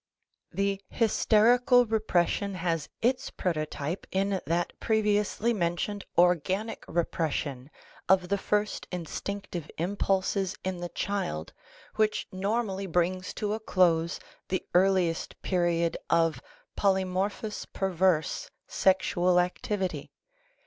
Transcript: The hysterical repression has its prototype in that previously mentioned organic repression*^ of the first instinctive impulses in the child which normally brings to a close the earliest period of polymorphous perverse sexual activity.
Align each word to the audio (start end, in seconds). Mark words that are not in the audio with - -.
The 0.51 0.81
hysterical 0.89 1.85
repression 1.85 2.55
has 2.55 2.89
its 3.03 3.29
prototype 3.29 4.07
in 4.09 4.41
that 4.47 4.73
previously 4.79 5.53
mentioned 5.53 6.05
organic 6.17 6.83
repression*^ 6.87 7.67
of 8.09 8.27
the 8.29 8.37
first 8.39 8.87
instinctive 8.91 9.69
impulses 9.77 10.57
in 10.63 10.77
the 10.79 10.89
child 10.89 11.53
which 11.97 12.25
normally 12.31 12.87
brings 12.87 13.31
to 13.35 13.53
a 13.53 13.59
close 13.59 14.19
the 14.47 14.65
earliest 14.73 15.39
period 15.43 15.97
of 16.09 16.41
polymorphous 16.75 17.71
perverse 17.71 18.49
sexual 18.65 19.39
activity. 19.39 20.09